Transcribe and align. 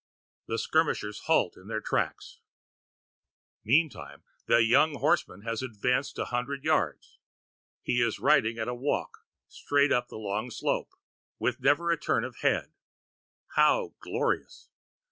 The 0.47 0.57
skirmishers 0.57 1.19
halt 1.25 1.55
in 1.55 1.67
their 1.67 1.79
tracks. 1.79 2.39
Meantime 3.63 4.23
the 4.47 4.63
young 4.63 4.95
horseman 4.95 5.43
has 5.43 5.61
advanced 5.61 6.17
a 6.17 6.25
hundred 6.25 6.63
yards. 6.63 7.19
He 7.83 8.01
is 8.01 8.17
riding 8.19 8.57
at 8.57 8.67
a 8.67 8.73
walk, 8.73 9.19
straight 9.47 9.91
up 9.91 10.07
the 10.07 10.17
long 10.17 10.49
slope, 10.49 10.89
with 11.37 11.61
never 11.61 11.91
a 11.91 11.99
turn 11.99 12.23
of 12.23 12.33
the 12.33 12.39
head. 12.39 12.73
How 13.49 13.93
glorious! 13.99 14.71